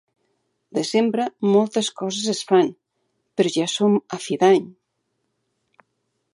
[0.77, 2.71] Desembre, moltes coses es fan,
[3.37, 4.61] però ja som a fi d'any.